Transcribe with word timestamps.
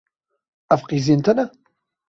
Ev 0.75 0.81
qîzên 0.89 1.21
te 1.25 1.31
ne? 1.37 1.45